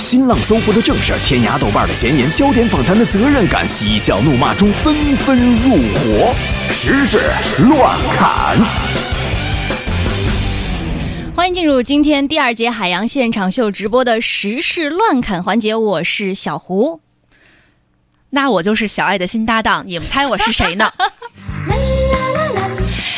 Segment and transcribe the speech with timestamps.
[0.00, 6.34] 新浪搜狐的正事，天涯豆瓣的闲言，焦点访谈的责任感，嬉笑怒骂中纷纷入伙，
[6.70, 7.18] 时事
[7.68, 8.58] 乱砍。
[11.34, 17.00] 欢迎进入今天第二节海洋现场秀直播的时事乱砍环节，我是小胡。
[18.30, 20.90] 那我就是小爱的新搭档，你们猜我是谁呢？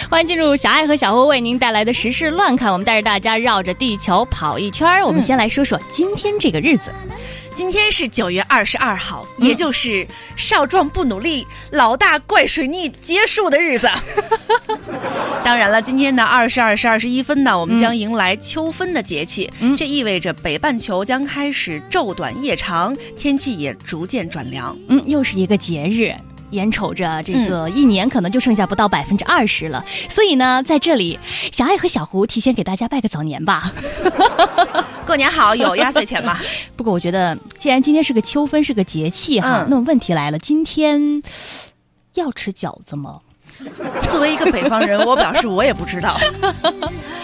[0.09, 5.05] 欢迎进入小爱和小欧为您带来的时事乱侃，我们带着大家绕着地球跑一圈儿。
[5.05, 6.95] 我们先来说说今天这个日子，
[7.53, 10.07] 今天是九月二十二号，也就是
[10.37, 13.91] 少壮不努力，老大怪水逆结束的日子。
[15.43, 24.77] 当然了，今天的二十二时二十一分呢，我们将迎来秋分的节气，这意味着北半球将开始昼短夜长，天气也逐渐转凉。
[24.89, 26.15] 嗯，又是一个节日。
[26.51, 31.19] 眼瞅着这个一年可能就剩下不到百分之二十了，所以呢，在这里，
[31.53, 33.73] 小爱和小胡提前给大家拜个早年吧。
[35.07, 36.39] 过年好，有压岁钱吗？
[36.77, 41.23] 不过我觉得，既然今天是个秋分，是个节气哈，那么问题来了，今天
[42.15, 43.21] 要吃饺子吗？
[44.11, 46.19] 作为一个北方人，我表示我也不知道。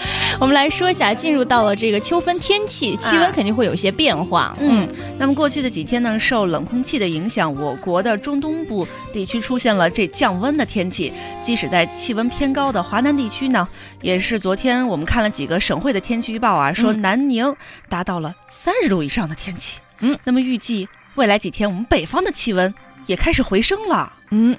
[0.42, 4.52] 我们来说一下，进入到了这个秋分天气，气温肯定会有一些变化。
[4.58, 11.12] 嗯，那么过去的几天呢，受冷空气的影响，我国的中东部地区出现了这降温的天气。
[11.40, 13.68] 即使在气温偏高的华南地区呢，
[14.00, 17.54] 也是昨天我们看了几个省会的天气预报啊，说南宁
[17.88, 19.78] 达到了三十度以上的天气。
[20.00, 22.74] 嗯，那么预计未来几天我们北方的气温
[23.06, 24.12] 也开始回升了。
[24.32, 24.58] 嗯。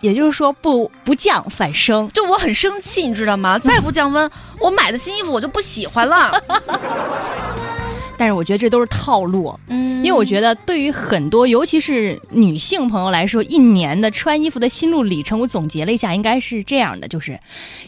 [0.00, 3.58] 也就是说，不不降反升，就我很生气，你知道吗？
[3.58, 4.30] 再不降温，
[4.60, 6.40] 我买的新衣服我就不喜欢了。
[8.18, 17.38] 但是我觉得这都是套路，嗯，因为我觉得对于很多，尤其是女性朋友来说，一年的穿衣服的心路里程，我总结了一下，应该是这样的：就是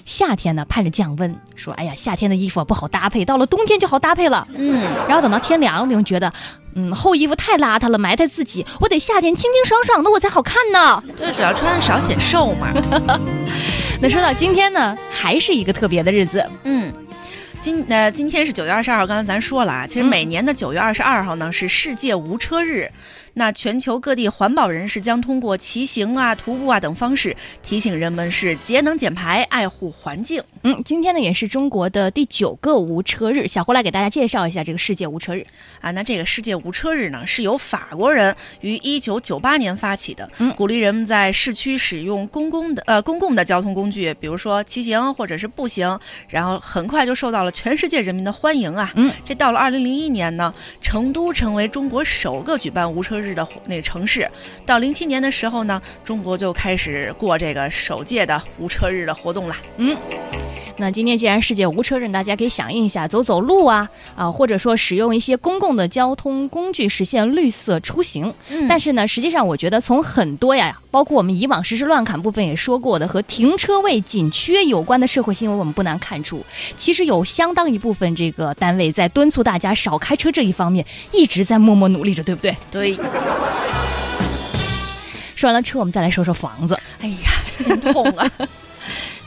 [0.05, 6.33] 夏天呢盼着降温，说哎呀夏天的衣服不好搭配，到了冬天就好搭配了，嗯，然后等到天凉了，又觉得
[6.75, 11.03] 嗯厚衣服太邋遢了，埋汰自己，我得夏天清清爽爽的我才好看呢。
[11.17, 12.73] 对，主要穿的少显瘦嘛。
[14.01, 16.92] 那说到今天呢，还是一个特别的日子，嗯。
[17.61, 22.91] 今呃，今天是九月二十二号，刚才咱说了啊，其实每年的九月二十二号呢是世界无车日。
[23.34, 30.42] 那全球各地环保人士将通过骑行啊、徒步啊等方式提醒人们是节能减排、爱护环境。
[30.62, 35.46] 嗯，今天呢也是中国的第九个无车日，小胡来给大家介绍一下这个世界无车日
[35.80, 35.92] 啊。
[35.92, 48.92] 那这个世界无车日呢是由法国人于一九九八年发起的，鼓励人们在市区使用公共的呃公共的交通工具，比如说骑行或者是步行，然后很快就受到了全世界人民的欢迎啊。
[48.96, 50.52] 嗯，这到了二零零一年呢，
[50.83, 53.27] 成都成为中国首个举办无车日。
[53.28, 54.27] 日的那个城市，
[54.64, 59.56] 到零七年的时候呢，中国就开始过这个首届的无车日的活动了。
[59.77, 59.96] 嗯。
[60.80, 68.33] 那今天既然世界无车日，大家可以响应一下，走走路啊啊，或者说使用一些公共的交通工具，实现绿色出行。
[68.68, 76.44] 但是呢，实际上我觉得从很多呀，包括我们以往实施乱砍部分也说过的和停车位紧缺有关的社会新闻，我们不难看出，
[76.77, 82.56] 其实有相当一部分这个单位在敦促大家少开车这一方面一直在默默努力着，对不对？
[82.70, 82.95] 对。
[85.34, 86.78] 说完了车，我们再来说说房子。
[87.00, 88.30] 哎呀，心痛啊！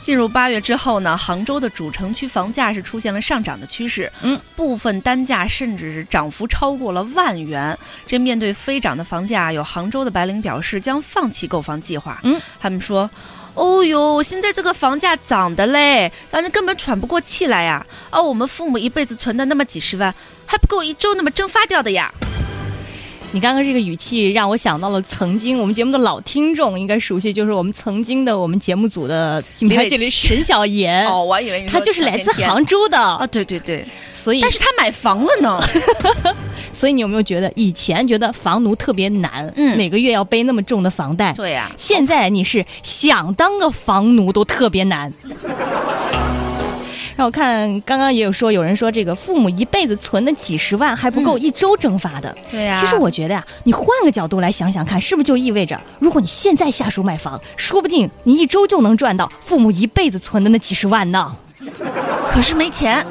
[0.02, 7.78] 进入八月之后呢，杭州的主城区房价是出现了上涨的趋势，嗯，部分单价甚至是涨幅超过了万元。
[8.08, 12.20] 这面对飞涨的房价，有杭州的白领表示将放弃购房计划。
[12.24, 13.10] 嗯，他们说
[13.54, 17.86] ：“哦哟，现在这个房价涨的嘞，让人根本喘不过气来呀！
[18.10, 20.14] 哦，我们父母一辈子存的那么几十万，
[20.46, 22.12] 还不够一周那么蒸发掉的呀。”
[23.34, 31.06] 你刚刚这个语气让我想到了曾经我们节目的老听众应该熟悉，就是我们曾经的我们节目组的品牌经理沈小妍。
[31.08, 35.60] 哦，我还以为你他就是来自杭州的啊，对对对，所以但是他买房了呢。
[36.74, 41.32] 所以你有没有觉得以前觉得房奴特别难，嗯，每个月要背那么重的房贷？
[41.34, 45.12] 对呀，现在你是想当个房奴都特别难。
[47.22, 52.36] 让我看，刚刚也有说，有人说这个父母一辈子存的几十万还不够一周蒸发的。
[52.50, 61.32] 对呀，其实我觉得呀，你换个角度来想想看，是不是就意味着，如果你现在下手买房，说不定你一周就能赚到父母一辈子存的那几十万呢？
[62.32, 63.06] 可是没钱。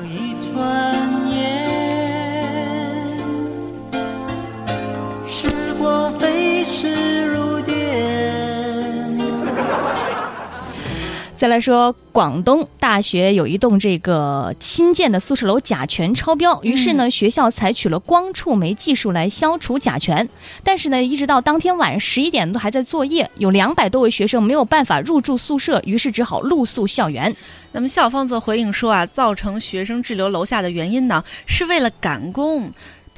[11.40, 20.28] 再来说，广东大学有一栋这个新建的宿舍楼甲醛超标，于是呢，学校采取了光触媒技术来消除甲醛。
[20.62, 27.34] 但是呢，一直到当天晚上十一点都还在作业，有两百多位学生没有办法入住宿舍，于是只好露宿校园。
[27.72, 32.70] 那么校方则回应说啊，造成学生滞留楼下的原因呢，是为了赶工。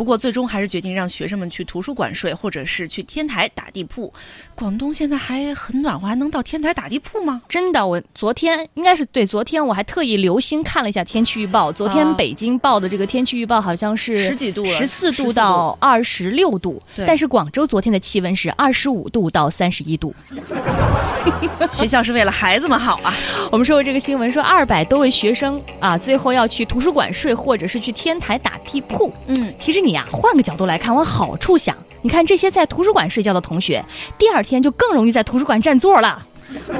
[0.02, 4.12] 不过最终还是决定让学生们去图书馆睡，或者是去天台打地铺。
[4.52, 7.40] 广东现在还很暖和，还能到天台打地铺吗？
[7.48, 11.70] 真的，我昨天应该是对，昨天我还特意留心看了一下天气预报。
[11.70, 16.82] 昨天北京报的这个天气预报好像是十几度，十四度到二十六度。
[17.06, 20.12] 但是广州昨天的气温是二十五度到三十一度。
[21.70, 23.14] 学校是为了孩子们好啊！
[23.52, 29.12] 我们说过这个新闻，说二百多位学生啊，最后要去图书馆睡，或者是去天台打地铺。
[29.28, 33.84] 嗯，其实你呀，换个角度来看，往好处想，你看这些在图书馆睡觉的同学，
[34.18, 36.26] 第二天就更容易在图书馆占座了。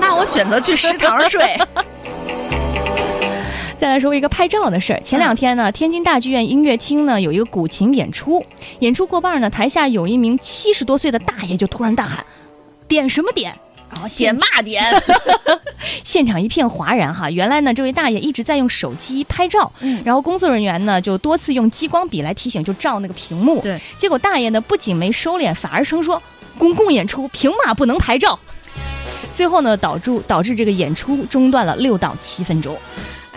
[0.01, 1.59] 那我选择去食堂睡。
[3.79, 8.45] 再来说一个拍照的事儿，前两天呢，天津大剧院音乐厅呢有一个古琴演出，
[8.79, 12.25] 演出过半呢，台下有一名七十多岁的大爷就突然大喊
[12.87, 13.53] ：“点什么点？”
[13.93, 14.09] 然后
[14.63, 15.03] 点
[16.03, 17.31] 现场一片哗然哈。
[17.31, 19.71] 原来呢，这位大爷一直在用手机拍照，
[20.05, 23.61] 然后工作人员呢就多次用激光笔来提醒，就照那个屏幕。
[23.61, 26.21] 对，结果大爷呢不仅没收敛，反而称说
[26.59, 28.39] 公共演出平码不能拍照。
[29.35, 32.77] 最后呢，导致导致这个演出中断了六到七分钟。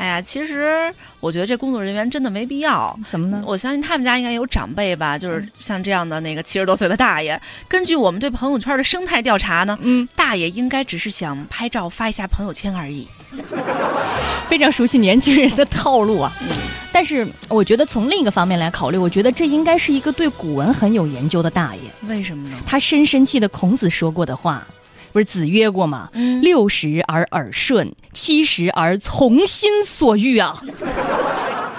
[0.06, 2.96] 哎呀，其实我觉得这工作人员真的没必要。
[3.08, 3.44] 怎么呢？
[3.44, 7.42] 我相信他们家应该有长辈吧，就是像这样的那个七十多岁的大爷。
[7.68, 13.08] 根据我们对朋友圈的生态调查呢，嗯，大爷应该只是想拍照发一下朋友圈而已。
[14.48, 16.32] 非常熟悉年轻人的套路啊。
[16.92, 21.82] 但是我觉得从另一个方面来考虑，我觉得这应该是一个对古文很有研究的大爷。
[22.08, 22.56] 为什么呢？
[22.68, 24.68] 他深深记得孔子说过的话。
[25.16, 26.10] 不是子曰过吗？
[26.42, 30.62] 六十而耳顺，七十而从心所欲啊！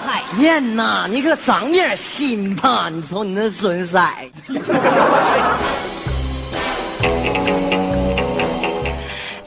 [0.03, 2.89] 海燕呐，你可长点心吧！
[2.89, 3.99] 你瞅你那损色。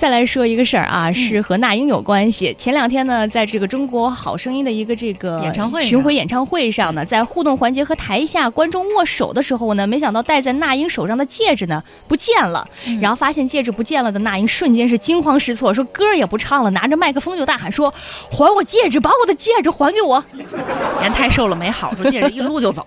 [0.01, 2.57] 再来说一个事儿啊，是和那英有关系。
[2.57, 12.67] 前两天呢，在这个中国好声音的一个这个演唱会巡回演唱会上呢，在互动环节和台下观众握手的时候呢，没想到戴在那英手上的戒指呢不见了。
[12.99, 17.93] 然后发现戒指不见了的那英瞬间是惊慌失措，说歌也不唱了，拿着麦克风就大喊说
[18.33, 20.25] ：“还我戒指，把我的戒指还给我！”
[21.03, 22.87] 人太瘦了没好处，戒指一撸就走。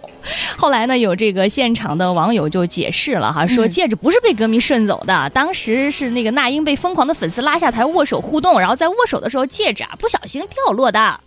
[0.58, 11.20] 后来呢，有这个现场的网友就解释了哈，说戒指不是被歌迷顺走的，当时是那个那英被疯狂的粉丝拉下台握手互动，然后在握手的时候戒指啊不小心掉落的。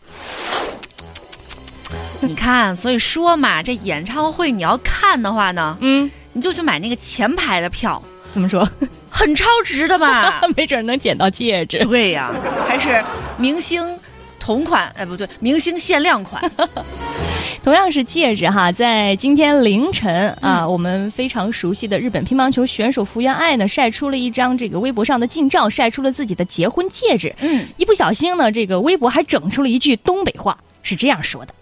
[2.20, 8.02] 你看，所以说嘛，这演唱会你要看的话呢，嗯，你就去买那个前排的票。
[8.32, 8.68] 怎么说？
[9.08, 10.42] 很超值的吧？
[10.56, 11.82] 没准能捡到戒指。
[11.86, 12.30] 对呀，
[12.68, 13.02] 还是
[13.38, 13.95] 明星
[14.46, 16.40] 同款，哎，不对，明星限量款。
[17.64, 27.34] 同样是戒指哈，在今天凌晨啊，我们非常熟悉的日本乒乓球选手福原爱呢，晒出了一张这个微博上的近照，晒出了自己的结婚戒指。
[27.40, 31.52] 嗯，一不小心呢，这个微博还整出了一句东北话，是这样说的：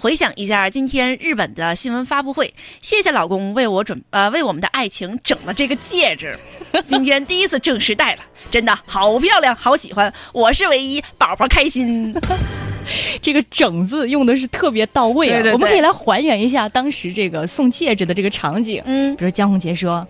[0.00, 6.38] 回想一下今天日本的新闻发布会，谢谢老公为我准呃为我们的爱情整了这个戒指，
[6.86, 12.14] 今天第一次正式戴了，真的好漂亮，好喜欢，我是唯一，宝宝开心。
[13.20, 15.42] 这个“整”字用的是特别到位啊！
[15.52, 18.82] 我们可以来还原一下当时这个送戒指的这个场景。
[18.86, 20.06] 嗯，比如江宏杰说：“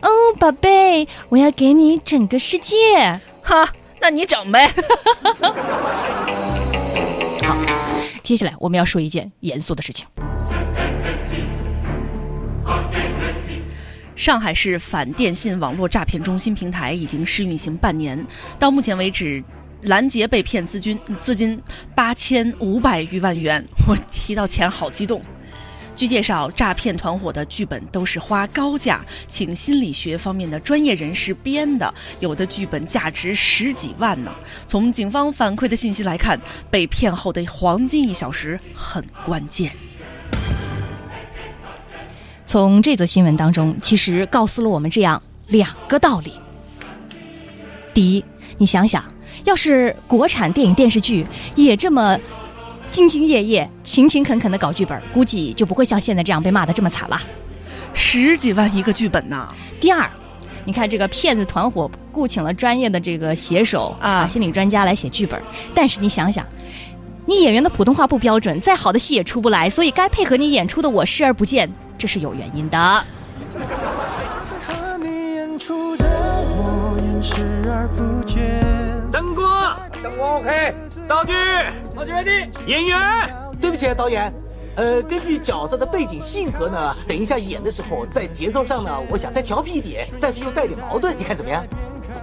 [0.00, 3.68] 哦，宝贝，我要给你整个世界。”哈，
[4.00, 4.72] 那你整呗。
[8.22, 10.06] 接下来我们要说一件严肃的事情。
[14.14, 18.24] 上海市反电信网络诈骗中心平台已经试运行半年，
[18.58, 19.42] 到目前为止。
[19.86, 21.60] 拦截被骗资金资金
[21.92, 25.20] 八千五百余万元，我提到钱好激动。
[25.94, 34.32] 据介绍，诈骗团伙的剧本都是花高价请心理学方面的专业人士编的，有的剧本价值十几万呢。
[34.66, 39.70] 从警方反馈的信息来看，被骗后的黄金一小时很关键。
[42.46, 46.32] 从这则新闻当中，其实告诉了我们这样两个道理：
[47.94, 48.24] 第一，
[48.58, 49.04] 你想想。
[49.44, 52.16] 要是国产电影电视剧也这么
[52.92, 57.18] 兢兢业业、勤勤恳恳的搞剧本，估计就不会像现在这样被骂的这么惨了。
[57.94, 59.48] 十几万一个剧本呐？
[59.80, 60.08] 第二，
[60.66, 65.40] 你看这个骗子团伙雇请了专业的这个写手啊、心理专家来写剧本，
[65.74, 66.46] 但是你想想，
[67.24, 73.04] 你演员的普通话不标准，再好的戏也出不来，所以该配合你演出的我视而不见，这是有原因的。
[79.10, 80.74] 灯光灯光 OK，
[81.08, 81.32] 道具
[81.94, 82.98] 道具 ready，演员，
[83.60, 84.32] 对不起导演，
[84.76, 91.64] 呃，根据角色的背景性格呢，等一下演的时候，在节奏上呢，我想再调皮一点，但是又带点矛盾，你看怎么样？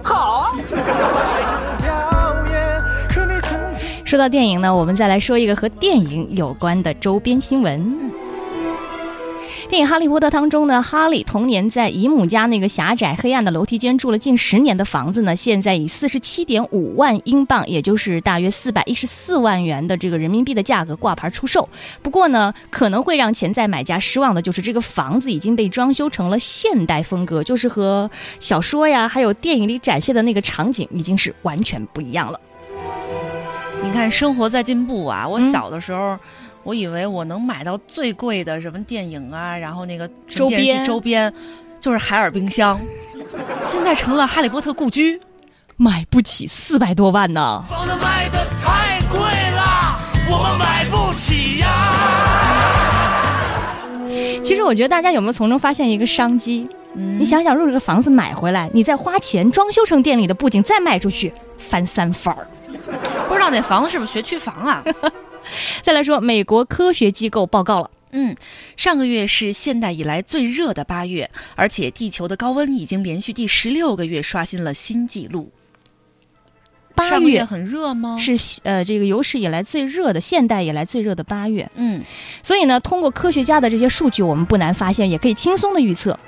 [0.02, 0.54] 好。
[4.04, 8.19] 说到电影呢，我们再来说一个和电影有关的周边新闻。
[9.70, 21.68] 电影《哈利波特》当中呢，哈利童年在姨母家那个狭窄黑暗的楼梯间住了近十年的房子呢，现在以四十七点五万英镑，也就是大约四百一十四万元的这个人民币的价格挂牌出售。
[22.02, 28.10] 不过呢，可能会让潜在买家失望的就是这个房子已经被装修成了现代风格，就是和
[28.40, 32.40] 小说呀还有电影里展现的那个场景已经是完全不一样了。
[33.84, 35.26] 你看，生活在进步啊！
[35.26, 36.18] 我小的时候，
[36.70, 41.34] 我以为我能买到最贵的什么电影啊，然后那个周边周边，
[41.80, 42.78] 就是海尔冰箱，
[43.64, 45.20] 现在成了哈利波特故居，
[45.76, 47.64] 买不起四百多万呢。
[47.68, 49.98] 房子卖的太贵了，
[50.30, 51.66] 我们买不起呀。
[54.40, 56.68] 其实我觉得大家有没有从中发现一个商机？
[56.94, 62.46] 你想想，如果这个房子买回来，你再花钱装修成店里的布景，再卖出去，翻三番儿。
[63.28, 64.84] 不知道那房子是不是学区房啊？
[65.82, 68.36] 再来说，美国科学机构报告了，嗯，
[68.76, 75.50] 上个月是现代以来最热的八月，而且地球的高温已经连续第十六个月刷新了新纪录。
[76.94, 78.18] 八月很热吗？
[78.18, 81.66] 是呃这个有史以来最热的，现代以来最热的八月。
[81.76, 81.98] 嗯，
[82.42, 86.18] 所以呢，通过科学家的这些数据，我们不难发现，也可以轻松的预测。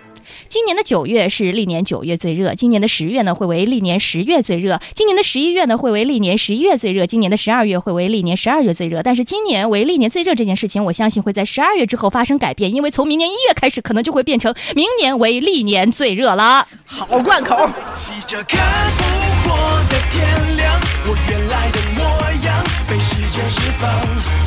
[0.48, 9.02] 今年的九月是历年九月最热，今年的十月呢会为历年十月最热，今年的十一月呢会为历年十一月最热，今年的十二月会为历年十二月最热。
[9.02, 16.66] 但是今年为历年最热这件事情，我相信会在十二月之后发生改变，因为从明年一月开始，可能就会变成明年为历年最热了。
[16.84, 17.68] 好贯口。
[18.04, 18.60] 骑着看
[18.96, 19.56] 不过
[19.88, 22.02] 的天亮，我原来的模
[22.46, 24.41] 样被时间释放，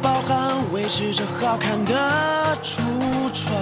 [0.00, 2.78] 包含，维持着好看的橱
[3.32, 3.52] 窗。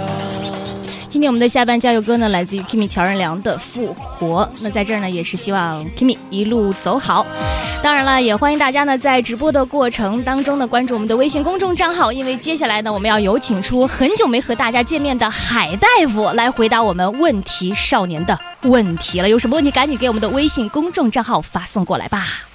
[1.09, 4.49] 今天我们的下班加油歌呢，来自于 Kimi 乔任梁的《复活》。
[4.61, 7.27] 那在这儿呢，也是希望 Kimi 一路走好。
[7.83, 19.29] 当然了，也欢迎大家呢在直播的过程当中呢关注我们的微信公众账号，因为接下来呢我们要有请出很久没和大家见面的海大夫来回答我们问题少年的问题了。
[19.29, 22.50] 有什么问题，赶紧给我们的微信公众账号发送过来吧。